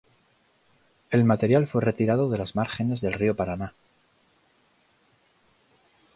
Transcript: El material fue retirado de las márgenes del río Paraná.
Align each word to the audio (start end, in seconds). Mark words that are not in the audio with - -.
El 1.11 1.23
material 1.25 1.67
fue 1.67 1.83
retirado 1.83 2.31
de 2.31 2.39
las 2.39 2.55
márgenes 2.55 3.01
del 3.01 3.13
río 3.13 3.35
Paraná. 3.35 3.75